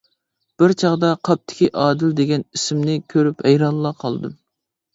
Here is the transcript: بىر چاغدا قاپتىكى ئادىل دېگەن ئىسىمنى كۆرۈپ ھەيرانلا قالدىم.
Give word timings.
بىر 0.61 0.71
چاغدا 0.83 1.11
قاپتىكى 1.29 1.69
ئادىل 1.83 2.17
دېگەن 2.21 2.47
ئىسىمنى 2.49 2.99
كۆرۈپ 3.17 3.47
ھەيرانلا 3.51 3.95
قالدىم. 4.05 4.39